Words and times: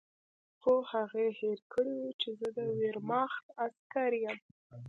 خو 0.61 0.73
هغې 0.91 1.27
هېر 1.39 1.59
کړي 1.73 1.93
وو 1.99 2.11
چې 2.21 2.29
زه 2.39 2.47
د 2.57 2.59
ویرماخت 2.79 3.45
عسکر 3.63 4.11
یم 4.25 4.37